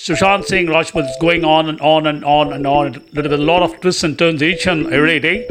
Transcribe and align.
Sushant 0.00 0.46
Singh 0.46 0.66
Rajput 0.68 1.04
is 1.04 1.16
going 1.20 1.44
on 1.44 1.68
and 1.68 1.78
on 1.82 2.06
and 2.06 2.24
on 2.24 2.54
and 2.54 2.66
on. 2.66 3.04
There 3.12 3.26
is 3.26 3.32
a 3.32 3.36
lot 3.36 3.62
of 3.62 3.78
twists 3.82 4.02
and 4.02 4.18
turns 4.18 4.42
each 4.42 4.66
and 4.66 4.90
every 4.90 5.20
day. 5.20 5.46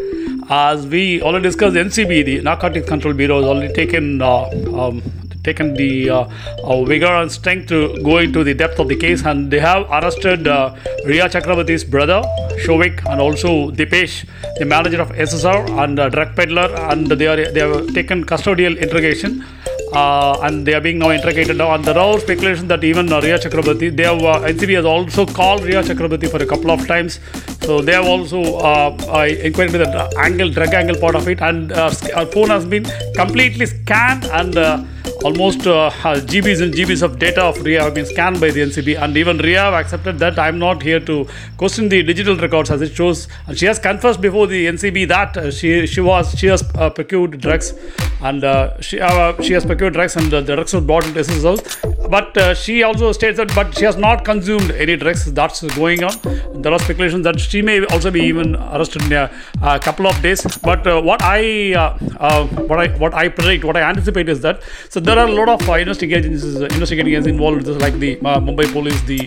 As 0.49 0.87
we 0.87 1.21
already 1.21 1.43
discussed, 1.43 1.75
NCB, 1.75 2.25
the 2.25 2.41
Narcotics 2.41 2.87
Control 2.87 3.13
Bureau, 3.13 3.41
has 3.41 3.45
already 3.45 3.71
taken 3.71 4.23
uh, 4.23 4.49
um, 4.75 5.03
taken 5.43 5.75
the 5.75 6.09
uh, 6.09 6.27
uh, 6.63 6.83
vigor 6.83 7.13
and 7.21 7.31
strength 7.31 7.67
to 7.67 8.01
go 8.03 8.17
into 8.17 8.43
the 8.43 8.55
depth 8.55 8.79
of 8.79 8.87
the 8.87 8.95
case, 8.95 9.23
and 9.23 9.51
they 9.51 9.59
have 9.59 9.83
arrested 9.91 10.47
uh, 10.47 10.75
Rhea 11.05 11.29
Chakraborty's 11.29 11.83
brother 11.83 12.23
Showik 12.65 13.05
and 13.05 13.21
also 13.21 13.69
Dipesh, 13.69 14.27
the 14.57 14.65
manager 14.65 14.99
of 14.99 15.09
SSR 15.11 15.69
and 15.83 15.99
uh, 15.99 16.09
drug 16.09 16.35
peddler, 16.35 16.75
and 16.89 17.05
they 17.05 17.27
are 17.27 17.51
they 17.51 17.59
have 17.59 17.93
taken 17.93 18.25
custodial 18.25 18.75
interrogation. 18.77 19.45
Uh, 19.91 20.39
and 20.43 20.65
they 20.65 20.73
are 20.73 20.81
being 20.81 20.99
now 20.99 21.09
interrogated 21.09 21.57
now. 21.57 21.73
And 21.73 21.83
there 21.83 21.97
are 21.97 22.19
speculation 22.19 22.67
that 22.67 22.83
even 22.83 23.11
uh, 23.11 23.21
Rhea 23.21 23.39
Chakraborty, 23.39 23.95
they 23.95 24.03
have 24.03 24.21
uh, 24.21 24.39
NCB 24.41 24.75
has 24.75 24.85
also 24.85 25.25
called 25.25 25.63
Rhea 25.63 25.81
Chakraborty 25.81 26.29
for 26.29 26.41
a 26.43 26.45
couple 26.45 26.71
of 26.71 26.85
times. 26.87 27.19
So 27.61 27.81
they 27.81 27.93
have 27.93 28.05
also 28.05 28.41
uh, 28.41 28.95
uh, 29.07 29.25
inquired 29.25 29.73
into 29.73 29.79
the 29.79 30.13
angle, 30.19 30.49
drug 30.49 30.73
angle 30.73 30.97
part 30.99 31.15
of 31.15 31.27
it, 31.27 31.41
and 31.41 31.71
uh, 31.71 31.91
our 32.15 32.25
phone 32.27 32.49
has 32.49 32.65
been 32.65 32.85
completely 33.15 33.65
scanned 33.65 34.25
and. 34.25 34.87
Uh, 35.21 35.27
almost 35.29 35.67
uh, 35.67 35.89
GBs 36.31 36.61
and 36.61 36.73
GBs 36.73 37.03
of 37.03 37.19
data 37.19 37.43
of 37.43 37.61
Rhea 37.63 37.83
have 37.83 37.93
been 37.93 38.05
scanned 38.05 38.39
by 38.39 38.51
the 38.51 38.61
NCB, 38.61 39.01
and 39.01 39.15
even 39.17 39.37
Rhea 39.37 39.59
have 39.61 39.73
accepted 39.73 40.19
that 40.19 40.39
I'm 40.39 40.59
not 40.59 40.81
here 40.81 40.99
to 40.99 41.27
question 41.57 41.89
the 41.89 42.03
digital 42.03 42.35
records 42.35 42.71
as 42.71 42.81
it 42.81 42.95
shows. 42.95 43.27
And 43.47 43.57
she 43.57 43.65
has 43.65 43.79
confessed 43.79 44.21
before 44.21 44.47
the 44.47 44.67
NCB 44.67 45.07
that 45.07 45.37
uh, 45.37 45.51
she 45.51 45.87
she 45.87 46.01
was 46.01 46.37
she 46.37 46.47
has 46.47 46.63
uh, 46.75 46.89
procured 46.89 47.39
drugs, 47.41 47.73
and 48.21 48.43
uh, 48.43 48.79
she 48.81 48.99
uh, 48.99 49.41
she 49.41 49.53
has 49.53 49.65
procured 49.65 49.93
drugs, 49.93 50.15
and 50.15 50.33
uh, 50.33 50.41
the 50.41 50.55
drugs 50.55 50.73
were 50.73 50.81
bought 50.81 51.05
into 51.05 51.23
house. 51.23 51.98
But 52.09 52.35
uh, 52.37 52.55
she 52.55 52.81
also 52.83 53.11
states 53.11 53.37
that, 53.37 53.53
but 53.53 53.77
she 53.77 53.85
has 53.85 53.95
not 53.95 54.25
consumed 54.25 54.71
any 54.71 54.95
drugs. 54.95 55.31
That's 55.31 55.61
going 55.75 56.03
on. 56.03 56.13
There 56.61 56.73
are 56.73 56.79
speculations 56.79 57.23
that 57.23 57.39
she 57.39 57.61
may 57.61 57.85
also 57.85 58.09
be 58.09 58.21
even 58.21 58.55
arrested 58.55 59.03
in 59.03 59.13
a, 59.13 59.31
a 59.61 59.79
couple 59.79 60.07
of 60.07 60.19
days. 60.21 60.41
But 60.57 60.87
uh, 60.87 61.01
what 61.01 61.21
I 61.21 61.73
uh, 61.73 61.97
uh, 62.17 62.47
what 62.47 62.79
I 62.79 62.87
what 62.97 63.13
I 63.13 63.27
predict, 63.29 63.63
what 63.63 63.77
I 63.77 63.81
anticipate 63.81 64.27
is 64.27 64.41
that 64.41 64.61
so 64.89 64.99
there 64.99 65.19
are 65.19 65.27
a 65.27 65.31
lot 65.31 65.49
of 65.49 65.69
uh, 65.69 65.73
investigating 65.73 66.33
agencies, 66.33 67.27
involved, 67.27 67.67
like 67.67 67.99
the 67.99 68.17
uh, 68.19 68.39
Mumbai 68.39 68.71
police, 68.71 69.01
the 69.03 69.19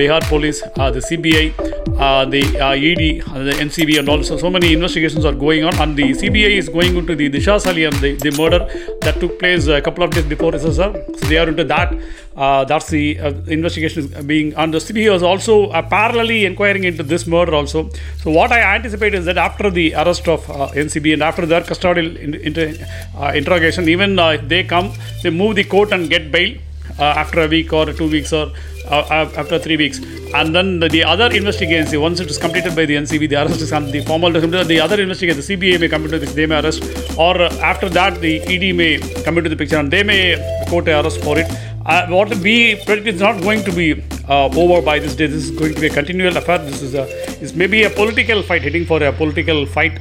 Bihar 0.00 0.22
police, 0.28 0.60
the 0.60 1.02
CBI, 1.08 1.79
uh, 1.98 2.24
the 2.24 2.42
uh, 2.58 2.72
ED, 2.72 3.22
uh, 3.28 3.44
the 3.44 3.52
NCB, 3.52 3.98
and 3.98 4.08
also 4.08 4.36
so 4.36 4.50
many 4.50 4.72
investigations 4.72 5.24
are 5.24 5.34
going 5.34 5.64
on. 5.64 5.74
And 5.80 5.96
the 5.96 6.10
CBI 6.10 6.56
is 6.58 6.68
going 6.68 6.96
into 6.96 7.14
the 7.14 7.30
Disha 7.30 7.60
Salian, 7.60 7.98
the, 8.00 8.16
the 8.16 8.36
murder 8.36 8.60
that 9.02 9.20
took 9.20 9.38
place 9.38 9.66
a 9.66 9.80
couple 9.80 10.04
of 10.04 10.10
days 10.10 10.24
before 10.24 10.52
SSR. 10.52 11.18
So 11.18 11.26
they 11.26 11.38
are 11.38 11.48
into 11.48 11.64
that. 11.64 11.94
Uh, 12.36 12.64
that's 12.64 12.88
the 12.88 13.18
uh, 13.18 13.32
investigation 13.48 14.04
is 14.04 14.24
being 14.24 14.54
and 14.54 14.72
the 14.72 14.78
CBI 14.78 15.14
is 15.14 15.22
also 15.22 15.66
uh, 15.70 15.82
parallelly 15.82 16.44
inquiring 16.44 16.84
into 16.84 17.02
this 17.02 17.26
murder 17.26 17.54
also. 17.54 17.90
So 18.22 18.30
what 18.30 18.52
I 18.52 18.60
anticipate 18.76 19.14
is 19.14 19.24
that 19.24 19.36
after 19.36 19.68
the 19.68 19.94
arrest 19.94 20.28
of 20.28 20.48
uh, 20.48 20.68
NCB 20.68 21.12
and 21.14 21.22
after 21.22 21.44
their 21.44 21.62
custodial 21.62 22.16
in, 22.16 22.34
inter, 22.34 22.72
uh, 23.16 23.32
interrogation, 23.34 23.88
even 23.88 24.18
uh, 24.18 24.28
if 24.28 24.48
they 24.48 24.62
come, 24.62 24.92
they 25.22 25.30
move 25.30 25.56
the 25.56 25.64
court 25.64 25.92
and 25.92 26.08
get 26.08 26.30
bail 26.30 26.56
uh, 26.98 27.22
after 27.22 27.42
a 27.42 27.48
week 27.48 27.72
or 27.72 27.92
two 27.92 28.08
weeks 28.08 28.32
or 28.32 28.52
uh, 28.86 29.06
uh, 29.10 29.32
after 29.36 29.58
three 29.58 29.76
weeks. 29.76 29.98
And 30.34 30.54
then 30.54 30.80
the, 30.80 30.88
the 30.88 31.04
other 31.04 31.30
investigation, 31.32 32.00
once 32.00 32.20
it 32.20 32.30
is 32.30 32.38
completed 32.38 32.74
by 32.74 32.86
the 32.86 32.96
NCB, 32.96 33.28
the 33.28 33.36
arrest 33.36 33.60
is 33.60 33.70
the 33.70 34.04
formal 34.06 34.32
the 34.32 34.80
other 34.80 35.00
investigation, 35.00 35.40
the 35.40 35.56
CBA 35.56 35.80
may 35.80 35.88
come 35.88 36.04
into 36.04 36.18
this, 36.18 36.32
they 36.34 36.46
may 36.46 36.60
arrest, 36.60 36.82
or 37.18 37.40
after 37.42 37.88
that 37.88 38.20
the 38.20 38.40
ED 38.42 38.74
may 38.74 38.98
come 39.22 39.38
into 39.38 39.50
the 39.50 39.56
picture 39.56 39.76
and 39.76 39.90
they 39.90 40.02
may 40.02 40.36
quote 40.68 40.88
a 40.88 41.00
arrest 41.00 41.22
for 41.22 41.38
it. 41.38 41.46
Uh, 41.86 42.06
what 42.08 42.34
we 42.36 42.76
predict 42.84 43.06
is 43.06 43.20
not 43.20 43.40
going 43.42 43.64
to 43.64 43.72
be 43.72 44.02
uh, 44.28 44.46
over 44.56 44.82
by 44.82 44.98
this 44.98 45.14
day. 45.14 45.26
This 45.26 45.44
is 45.44 45.50
going 45.50 45.74
to 45.74 45.80
be 45.80 45.86
a 45.86 45.90
continual 45.90 46.36
affair. 46.36 46.58
This 46.58 46.82
is 46.82 46.94
a 46.94 47.04
is 47.40 47.54
maybe 47.54 47.84
a 47.84 47.90
political 47.90 48.42
fight, 48.42 48.62
heading 48.62 48.84
for 48.84 49.02
a 49.02 49.12
political 49.12 49.66
fight 49.66 49.98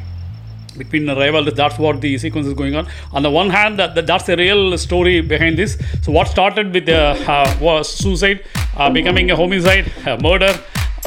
between 0.83 1.05
the 1.05 1.15
rivals. 1.23 1.53
That's 1.61 1.77
what 1.85 2.01
the 2.01 2.17
sequence 2.17 2.47
is 2.47 2.55
going 2.61 2.75
on. 2.75 2.87
On 3.13 3.21
the 3.27 3.29
one 3.41 3.49
hand, 3.59 3.77
that, 3.79 3.93
that- 3.95 4.07
that's 4.11 4.25
the 4.31 4.37
real 4.45 4.77
story 4.87 5.15
behind 5.21 5.57
this. 5.61 5.77
So 6.01 6.11
what 6.11 6.27
started 6.27 6.73
with 6.73 6.89
uh, 6.89 7.15
uh, 7.35 7.57
was 7.67 7.93
suicide, 8.03 8.39
uh, 8.75 8.89
becoming 8.89 9.29
a 9.29 9.35
homicide, 9.35 9.91
a 10.07 10.17
murder. 10.27 10.53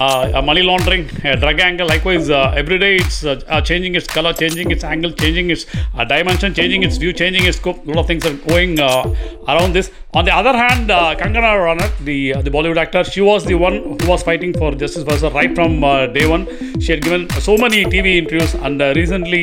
Uh, 0.02 0.42
money 0.42 0.62
laundering, 0.62 1.04
drug 1.42 1.60
angle. 1.60 1.86
Likewise, 1.86 2.28
uh, 2.28 2.60
every 2.60 2.76
day 2.76 2.96
it's 2.96 3.24
uh, 3.24 3.40
uh, 3.46 3.60
changing 3.60 3.94
its 3.94 4.08
color, 4.08 4.32
changing 4.32 4.70
its 4.74 4.82
angle, 4.82 5.12
changing 5.12 5.50
its 5.54 5.64
uh, 5.96 6.04
dimension, 6.04 6.52
changing 6.52 6.82
its 6.82 6.96
view, 6.96 7.12
changing 7.12 7.44
its 7.44 7.58
scope. 7.58 7.86
A 7.86 7.90
lot 7.90 7.98
of 7.98 8.06
things 8.08 8.26
are 8.26 8.34
going 8.52 8.80
uh, 8.80 9.04
around 9.46 9.72
this. 9.74 9.92
On 10.14 10.24
the 10.24 10.34
other 10.34 10.54
hand, 10.62 10.88
Kangana 11.20 11.52
Ranaut, 11.66 11.92
the 12.08 12.18
the 12.46 12.50
Bollywood 12.56 12.80
actor, 12.84 13.04
she 13.04 13.22
was 13.30 13.44
the 13.44 13.54
one 13.66 13.76
who 14.00 14.08
was 14.12 14.24
fighting 14.30 14.52
for 14.60 14.72
justice 14.82 15.22
her 15.22 15.30
right 15.38 15.54
from 15.54 15.80
day 16.18 16.26
one. 16.34 16.44
She 16.80 16.90
had 16.94 17.02
given 17.06 17.30
so 17.48 17.56
many 17.64 17.84
TV 17.94 18.16
interviews, 18.22 18.54
and 18.54 18.80
recently 19.00 19.42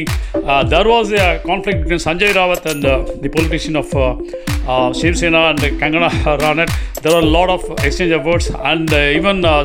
there 0.74 0.88
was 0.96 1.14
a 1.14 1.42
conflict 1.50 1.80
between 1.84 2.02
Sanjay 2.08 2.34
Raut 2.40 2.66
and 2.74 2.84
the 3.26 3.30
politician 3.38 3.78
of 3.84 3.88
uh, 3.96 4.94
Shiv 5.00 5.18
Sena 5.24 5.42
and 5.52 5.60
Kangana 5.82 6.12
Ranaut. 6.46 6.70
There 7.02 7.14
are 7.14 7.22
a 7.22 7.26
lot 7.26 7.50
of 7.50 7.62
exchange 7.86 8.12
of 8.12 8.26
words, 8.26 8.50
and 8.50 8.92
uh, 8.94 8.98
even 9.18 9.46
uh, 9.46 9.64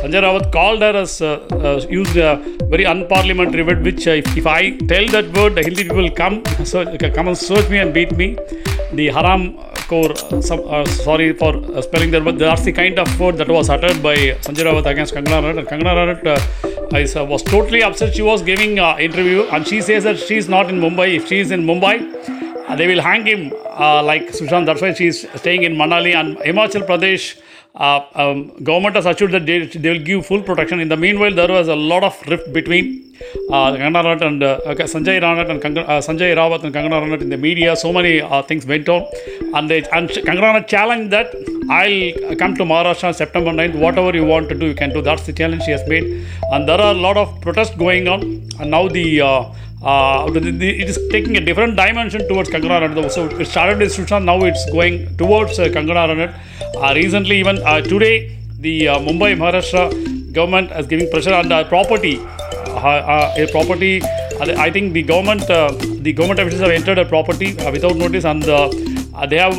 Sanjay 0.00 0.22
Raut 0.22 0.52
called 0.52 0.82
her 0.82 0.94
as 1.00 1.20
uh, 1.20 1.44
uh, 1.50 1.84
used 1.90 2.16
a 2.16 2.36
very 2.72 2.84
unparliamentary 2.84 3.66
word, 3.66 3.82
which 3.82 4.06
uh, 4.06 4.12
if, 4.12 4.36
if 4.36 4.46
I 4.46 4.76
tell 4.92 5.04
that 5.08 5.36
word, 5.36 5.56
the 5.56 5.64
Hindi 5.64 5.82
people 5.82 6.08
come 6.10 6.44
so 6.64 6.84
come 7.18 7.26
and 7.26 7.36
search 7.36 7.68
me 7.68 7.78
and 7.78 7.92
beat 7.92 8.16
me. 8.16 8.36
The 8.92 9.08
haram 9.08 9.58
core, 9.88 10.12
uh, 10.12 10.40
some, 10.40 10.86
sorry 10.86 11.32
for 11.32 11.52
spelling 11.82 12.12
that, 12.12 12.24
but 12.24 12.38
that's 12.38 12.62
the 12.62 12.72
kind 12.72 13.00
of 13.00 13.18
word 13.18 13.36
that 13.38 13.48
was 13.48 13.68
uttered 13.68 14.00
by 14.00 14.16
Sanjay 14.46 14.70
Raut 14.70 14.86
against 14.86 15.12
Kangana 15.12 15.42
Ranaut. 15.42 15.58
And 15.58 15.68
Kangana 15.68 16.14
Ranaut 16.22 17.02
is, 17.02 17.16
uh, 17.16 17.24
was 17.24 17.42
totally 17.42 17.82
upset. 17.82 18.14
She 18.14 18.22
was 18.22 18.42
giving 18.42 18.78
interview, 18.78 19.42
and 19.50 19.66
she 19.66 19.80
says 19.80 20.04
that 20.04 20.20
she 20.20 20.36
is 20.36 20.48
not 20.48 20.70
in 20.70 20.80
Mumbai. 20.80 21.16
If 21.16 21.26
she 21.26 21.40
is 21.40 21.50
in 21.50 21.66
Mumbai, 21.66 22.76
they 22.76 22.86
will 22.86 23.02
hang 23.02 23.26
him 23.26 23.52
like 23.78 24.28
Sushant. 24.28 24.66
That's 24.66 24.80
why 24.82 24.92
she 24.94 25.06
is 25.08 25.26
staying 25.36 25.64
in 25.64 25.74
Manali 25.74 26.14
and 26.14 26.36
Himachal 26.38 26.86
Pradesh. 26.86 27.40
Uh, 27.74 28.00
um, 28.14 28.48
government 28.64 28.96
has 28.96 29.04
assured 29.04 29.32
that 29.32 29.44
they, 29.44 29.66
they 29.66 29.90
will 29.90 30.02
give 30.02 30.24
full 30.24 30.42
protection. 30.42 30.80
In 30.80 30.88
the 30.88 30.96
meanwhile, 30.96 31.34
there 31.34 31.48
was 31.48 31.68
a 31.68 31.76
lot 31.76 32.04
of 32.04 32.20
rift 32.26 32.50
between 32.52 33.14
uh, 33.50 33.72
and 33.74 33.96
uh, 33.96 34.58
Sanjay 34.92 35.20
Raut 35.20 35.50
and 35.50 35.60
Kangana, 35.60 35.88
uh, 35.88 36.00
Sanjay 36.00 36.34
Raut 36.34 36.64
and 36.64 36.74
Kangana 36.74 37.02
Ranaut 37.02 37.20
in 37.20 37.28
the 37.28 37.36
media. 37.36 37.76
So 37.76 37.92
many 37.92 38.22
uh, 38.22 38.42
things 38.42 38.64
went 38.66 38.88
on, 38.88 39.06
and 39.54 39.68
they 39.68 39.84
and 39.90 40.08
Kangana 40.08 40.66
challenged 40.66 41.10
that 41.10 41.34
I'll 41.68 42.36
come 42.36 42.54
to 42.56 42.64
Maharashtra 42.64 43.08
on 43.08 43.14
September 43.14 43.50
9th. 43.50 43.78
Whatever 43.78 44.16
you 44.16 44.24
want 44.24 44.48
to 44.48 44.54
do, 44.54 44.66
you 44.66 44.74
can 44.74 44.90
do. 44.92 45.02
That's 45.02 45.26
the 45.26 45.34
challenge 45.34 45.64
she 45.64 45.72
has 45.72 45.86
made, 45.86 46.26
and 46.52 46.66
there 46.66 46.80
are 46.80 46.92
a 46.92 46.98
lot 46.98 47.18
of 47.18 47.40
protests 47.42 47.76
going 47.76 48.08
on, 48.08 48.22
and 48.60 48.70
now 48.70 48.88
the. 48.88 49.20
Uh, 49.20 49.52
uh, 49.82 50.30
it 50.34 50.88
is 50.88 50.98
taking 51.10 51.36
a 51.36 51.40
different 51.40 51.76
dimension 51.76 52.26
towards 52.28 52.48
Kangana 52.48 52.80
Ranaut. 52.82 53.10
So 53.10 53.26
it 53.26 53.46
started 53.46 53.78
with 53.78 53.94
Sushant, 53.94 54.24
now 54.24 54.42
it's 54.44 54.70
going 54.70 55.16
towards 55.16 55.58
uh, 55.58 55.64
Kangana 55.66 56.08
Ranaut. 56.08 56.34
Uh, 56.76 56.94
recently, 56.94 57.38
even 57.38 57.58
uh, 57.62 57.80
today, 57.80 58.38
the 58.58 58.88
uh, 58.88 58.98
Mumbai 58.98 59.36
Maharashtra 59.36 60.32
government 60.32 60.70
is 60.72 60.86
giving 60.86 61.10
pressure 61.10 61.34
on 61.34 61.48
the 61.48 61.64
property. 61.64 62.18
Uh, 62.76 62.78
uh, 62.78 63.34
a 63.36 63.46
property. 63.48 64.02
I 64.38 64.70
think 64.70 64.92
the 64.92 65.02
government, 65.02 65.46
the 65.46 66.12
government 66.12 66.40
officials 66.40 66.60
have 66.60 66.70
entered 66.70 66.98
a 66.98 67.06
property 67.06 67.54
without 67.54 67.96
notice, 67.96 68.26
and 68.26 68.42
they 68.42 69.38
have 69.38 69.56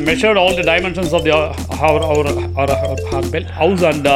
measured 0.00 0.36
all 0.36 0.54
the 0.54 0.62
dimensions 0.62 1.12
of 1.12 1.24
the 1.24 1.32
our 1.32 1.52
our, 1.80 2.26
our, 2.56 2.70
our, 2.70 3.42
house, 3.50 3.82
and 3.82 4.06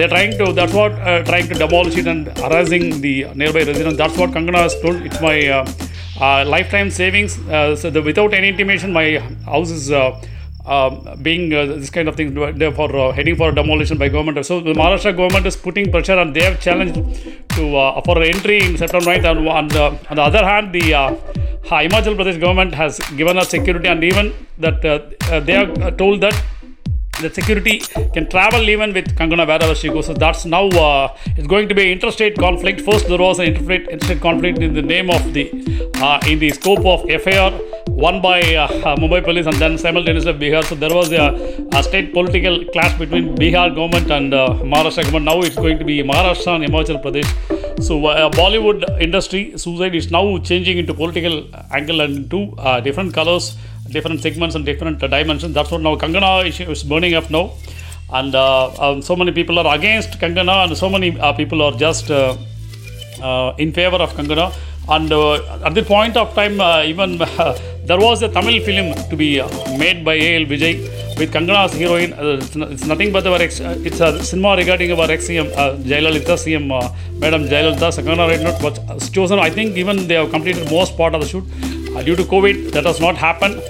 they're 0.00 0.08
trying 0.16 0.32
to. 0.38 0.52
That's 0.58 0.72
what 0.72 0.92
uh, 0.92 1.22
trying 1.30 1.46
to 1.48 1.54
demolish 1.62 1.96
it 2.02 2.06
and 2.06 2.26
harassing 2.42 3.00
the 3.06 3.14
nearby 3.40 3.62
residents. 3.70 3.98
That's 4.02 4.16
what 4.16 4.30
Kangana 4.30 4.62
has 4.66 4.80
told. 4.80 4.96
It's 5.08 5.20
my 5.20 5.36
uh, 5.48 5.70
uh, 6.26 6.44
lifetime 6.54 6.90
savings. 6.90 7.38
Uh, 7.38 7.76
so 7.76 7.90
the, 7.90 8.02
without 8.10 8.32
any 8.34 8.48
intimation, 8.48 8.92
my 8.92 9.08
house 9.54 9.70
is. 9.70 9.90
Uh, 9.90 10.20
uh, 10.66 11.16
being 11.16 11.48
this 11.48 11.88
kind 11.90 12.06
of 12.06 12.14
thing, 12.16 12.36
uh, 12.36 13.12
heading 13.12 13.34
for 13.34 13.50
demolition 13.50 13.96
by 13.96 14.08
government. 14.08 14.44
So 14.44 14.60
the 14.60 14.74
Maharashtra 14.74 15.16
government 15.16 15.46
is 15.46 15.56
putting 15.56 15.90
pressure, 15.90 16.18
and 16.22 16.36
they 16.36 16.42
have 16.42 16.60
challenged 16.60 16.96
to 17.54 18.02
for 18.04 18.22
entry 18.22 18.58
in 18.66 18.76
September 18.76 19.06
9th. 19.06 19.24
And 19.30 19.48
on 19.48 19.68
the, 19.68 19.84
on 20.10 20.16
the 20.16 20.22
other 20.22 20.44
hand, 20.44 20.72
the 20.72 20.82
Himachal 21.64 22.14
Pradesh 22.14 22.38
government 22.38 22.74
has 22.74 22.98
given 23.16 23.38
us 23.38 23.48
security, 23.48 23.88
and 23.88 24.04
even 24.04 24.34
that 24.58 24.84
uh, 24.84 25.00
uh, 25.30 25.40
they 25.40 25.56
uh, 25.56 25.90
told 25.92 26.20
that 26.20 26.34
the 27.20 27.30
security 27.32 27.78
can 28.14 28.28
travel 28.28 28.68
even 28.68 28.92
with 28.92 29.14
Kangana 29.16 29.46
wherever 29.46 29.74
she 29.74 29.88
goes. 29.88 30.06
So 30.06 30.14
that's 30.14 30.44
now 30.44 30.66
uh, 30.68 31.16
it's 31.36 31.46
going 31.46 31.68
to 31.68 31.74
be 31.74 31.92
interstate 31.92 32.36
conflict. 32.38 32.80
First, 32.80 33.08
there 33.08 33.18
was 33.18 33.38
an 33.38 33.46
interstate, 33.46 33.88
interstate 33.88 34.20
conflict 34.20 34.58
in 34.58 34.74
the 34.74 34.82
name 34.82 35.10
of 35.10 35.32
the 35.34 35.44
uh, 35.96 36.20
in 36.26 36.38
the 36.38 36.50
scope 36.50 36.84
of 36.86 37.02
FIR 37.22 37.50
won 37.88 38.20
by 38.22 38.40
uh, 38.54 38.64
uh, 38.64 38.96
Mumbai 38.96 39.22
police 39.22 39.46
and 39.46 39.56
then 39.56 39.76
simultaneously 39.76 40.32
Bihar. 40.32 40.64
So 40.64 40.74
there 40.74 40.94
was 40.94 41.12
a, 41.12 41.26
a 41.72 41.82
state 41.82 42.12
political 42.12 42.64
clash 42.72 42.96
between 42.98 43.36
Bihar 43.36 43.74
government 43.74 44.10
and 44.10 44.32
uh, 44.32 44.48
Maharashtra 44.72 45.04
government. 45.04 45.26
Now 45.26 45.40
it's 45.40 45.56
going 45.56 45.78
to 45.78 45.84
be 45.84 46.02
Maharashtra 46.02 46.56
and 46.56 46.64
Himachal 46.64 47.02
Pradesh. 47.02 47.30
So 47.82 48.06
uh, 48.06 48.30
Bollywood 48.30 48.84
industry 49.00 49.56
suicide 49.56 49.94
is 49.94 50.10
now 50.10 50.38
changing 50.38 50.78
into 50.78 50.94
political 50.94 51.44
angle 51.70 52.00
and 52.00 52.16
into 52.18 52.54
uh, 52.58 52.80
different 52.80 53.14
colors 53.14 53.56
different 53.96 54.20
segments 54.20 54.54
and 54.56 54.64
different 54.64 54.98
dimensions. 54.98 55.52
That's 55.54 55.70
what 55.70 55.82
now 55.82 55.96
Kangana 55.96 56.46
is, 56.46 56.60
is 56.60 56.82
burning 56.84 57.14
up 57.14 57.28
now. 57.30 57.46
and 58.18 58.34
uh, 58.34 58.70
um, 58.84 59.02
so 59.02 59.14
many 59.16 59.32
people 59.32 59.58
are 59.58 59.74
against 59.74 60.18
Kangana, 60.22 60.64
and 60.64 60.76
so 60.76 60.88
many 60.94 61.18
uh, 61.18 61.32
people 61.32 61.62
are 61.62 61.72
just 61.72 62.10
uh, 62.10 62.36
in 63.58 63.72
favor 63.72 63.96
of 63.96 64.12
Kangana. 64.14 64.52
And 64.88 65.12
at 65.68 65.74
the 65.74 65.84
point 65.84 66.16
of 66.16 66.34
time, 66.34 66.60
even 66.92 67.18
there 67.88 68.00
was 68.06 68.22
a 68.22 68.28
Tamil 68.28 68.62
film 68.64 68.88
to 69.10 69.16
be 69.16 69.30
made 69.82 70.04
by 70.04 70.14
A.L. 70.14 70.46
Vijay 70.52 70.72
with 71.18 71.32
Kangana's 71.32 71.72
heroine. 71.74 72.12
Uh, 72.14 72.38
it's, 72.40 72.56
no- 72.56 72.68
it's 72.74 72.86
nothing 72.86 73.12
but 73.12 73.26
our 73.26 73.40
ex, 73.40 73.60
uh, 73.60 73.76
it's 73.84 74.00
a 74.00 74.22
cinema 74.24 74.56
regarding 74.56 74.90
our 74.92 75.08
ex 75.10 75.28
CM 75.28 75.48
uh, 75.56 75.76
Jayalalitha 75.90 76.34
CM 76.44 76.66
uh, 76.72 76.92
Madam 77.24 77.44
Jayalalitha. 77.44 77.92
So 77.92 78.02
Kangana 78.02 78.26
Ranaut 78.32 78.60
was 78.62 79.10
chosen. 79.10 79.38
I 79.38 79.50
think 79.50 79.76
even 79.76 80.08
they 80.08 80.14
have 80.14 80.30
completed 80.30 80.68
most 80.70 80.96
part 80.96 81.14
of 81.14 81.20
the 81.20 81.28
shoot. 81.28 81.44
Uh, 81.94 82.02
due 82.02 82.16
to 82.16 82.22
COVID, 82.22 82.70
that 82.72 82.84
has 82.84 83.00
not 83.00 83.16
happened, 83.16 83.60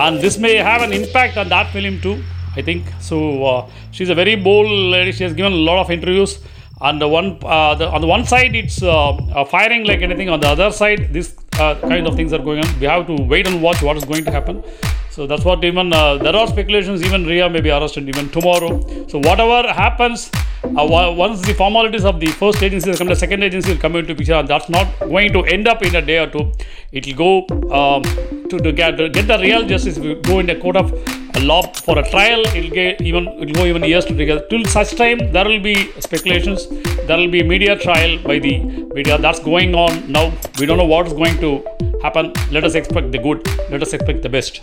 and 0.00 0.20
this 0.20 0.38
may 0.38 0.56
have 0.56 0.82
an 0.82 0.92
impact 0.92 1.36
on 1.36 1.48
that 1.50 1.70
film 1.72 2.00
too. 2.00 2.22
I 2.56 2.62
think 2.62 2.84
so. 3.00 3.44
Uh, 3.44 3.70
she's 3.90 4.08
a 4.08 4.14
very 4.14 4.34
bold 4.34 4.68
lady. 4.68 5.12
She 5.12 5.24
has 5.24 5.34
given 5.34 5.52
a 5.52 5.56
lot 5.56 5.78
of 5.78 5.90
interviews. 5.90 6.38
And 6.80 7.00
the 7.00 7.08
one 7.08 7.38
uh, 7.42 7.74
the, 7.74 7.88
on 7.88 8.00
the 8.00 8.06
one 8.06 8.24
side, 8.26 8.54
it's 8.54 8.82
uh, 8.82 9.12
uh, 9.12 9.44
firing 9.44 9.84
like 9.84 10.00
anything. 10.00 10.28
On 10.28 10.40
the 10.40 10.48
other 10.48 10.70
side, 10.70 11.12
this 11.12 11.34
uh, 11.58 11.80
kind 11.80 12.06
of 12.06 12.14
things 12.14 12.32
are 12.32 12.38
going 12.38 12.64
on. 12.64 12.80
We 12.80 12.86
have 12.86 13.06
to 13.06 13.14
wait 13.22 13.46
and 13.46 13.62
watch 13.62 13.82
what 13.82 13.96
is 13.96 14.04
going 14.04 14.24
to 14.24 14.30
happen. 14.30 14.62
So 15.10 15.26
that's 15.26 15.44
what 15.44 15.64
even 15.64 15.92
uh, 15.92 16.18
there 16.18 16.36
are 16.36 16.46
speculations. 16.46 17.02
Even 17.02 17.24
Rhea 17.24 17.48
may 17.48 17.62
be 17.62 17.70
arrested 17.70 18.08
even 18.08 18.28
tomorrow. 18.28 18.72
So 19.08 19.18
whatever 19.18 19.72
happens, 19.72 20.30
uh, 20.62 21.14
once 21.16 21.40
the 21.40 21.54
formalities 21.54 22.04
of 22.04 22.20
the 22.20 22.26
first 22.26 22.62
agency 22.62 22.92
come, 22.94 23.06
the 23.06 23.16
second 23.16 23.42
agency 23.42 23.72
will 23.72 23.80
come 23.80 23.96
into 23.96 24.14
picture, 24.14 24.34
and 24.34 24.46
that's 24.46 24.68
not 24.68 24.86
going 25.00 25.32
to 25.32 25.44
end 25.44 25.68
up 25.68 25.82
in 25.82 25.94
a 25.94 26.02
day 26.02 26.18
or 26.18 26.28
two. 26.30 26.52
It 26.92 27.06
will 27.06 27.46
go 27.46 27.72
um, 27.72 28.02
to, 28.02 28.58
to 28.58 28.72
get 28.72 28.98
to 28.98 29.08
get 29.08 29.26
the 29.26 29.38
real 29.38 29.64
justice. 29.66 29.96
Go 29.98 30.40
in 30.40 30.50
a 30.50 30.60
court 30.60 30.76
of 30.76 30.92
law 31.40 31.62
for 31.86 31.98
a 31.98 32.10
trial. 32.10 32.40
It'll 32.46 32.70
get 32.70 33.00
even 33.00 33.28
it'll 33.28 33.54
go 33.54 33.64
even 33.64 33.84
years 33.84 34.04
to 34.06 34.16
together. 34.16 34.44
Till 34.50 34.64
such 34.64 34.96
time, 34.96 35.18
there 35.32 35.44
will 35.44 35.60
be 35.60 35.90
speculations. 36.00 36.66
There 37.06 37.16
will 37.16 37.30
be 37.30 37.42
media 37.42 37.78
trial 37.78 38.18
by 38.22 38.38
the 38.38 38.58
media. 38.94 39.18
That's 39.18 39.40
going 39.40 39.74
on 39.74 40.10
now. 40.10 40.32
We 40.58 40.66
don't 40.66 40.78
know 40.78 40.90
what 40.94 41.06
is 41.06 41.12
going 41.12 41.38
to 41.40 41.64
happen. 42.02 42.32
Let 42.50 42.64
us 42.64 42.74
expect 42.74 43.12
the 43.12 43.18
good. 43.18 43.46
Let 43.70 43.82
us 43.82 43.92
expect 43.92 44.22
the 44.22 44.28
best. 44.28 44.62